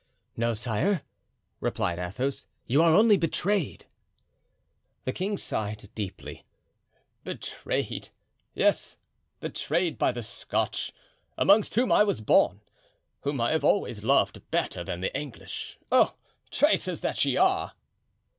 "No, 0.35 0.55
sire," 0.55 1.03
replied 1.59 1.99
Athos. 1.99 2.47
"You 2.65 2.81
are 2.81 2.95
only 2.95 3.17
betrayed." 3.17 3.85
The 5.05 5.13
king 5.13 5.37
sighed 5.37 5.91
deeply. 5.93 6.43
"Betrayed! 7.23 8.09
yes 8.55 8.97
betrayed 9.41 9.99
by 9.99 10.11
the 10.11 10.23
Scotch, 10.23 10.91
amongst 11.37 11.75
whom 11.75 11.91
I 11.91 12.03
was 12.03 12.19
born, 12.19 12.61
whom 13.19 13.39
I 13.39 13.51
have 13.51 13.63
always 13.63 14.03
loved 14.03 14.41
better 14.49 14.83
than 14.83 15.01
the 15.01 15.15
English. 15.15 15.77
Oh, 15.91 16.15
traitors 16.49 17.01
that 17.01 17.23
ye 17.23 17.37
are!" 17.37 17.73